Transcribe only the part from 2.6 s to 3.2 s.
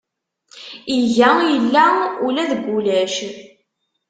ulac.